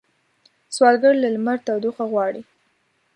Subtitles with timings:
[0.75, 2.41] سوالګر له لمر تودوخه غواړي